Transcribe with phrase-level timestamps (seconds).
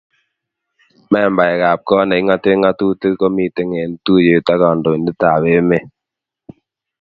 [1.11, 5.85] Membaekab koot neking'otee ng'atutiik komitei eng tuiyet ako kandoindetab emet.